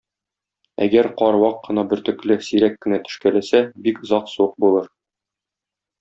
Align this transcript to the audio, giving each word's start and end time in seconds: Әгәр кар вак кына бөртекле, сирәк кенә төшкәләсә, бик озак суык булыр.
Әгәр 0.83 1.07
кар 1.19 1.35
вак 1.43 1.59
кына 1.67 1.83
бөртекле, 1.91 2.37
сирәк 2.49 2.79
кенә 2.85 2.99
төшкәләсә, 3.09 3.61
бик 3.89 4.01
озак 4.07 4.33
суык 4.37 4.57
булыр. 4.67 4.89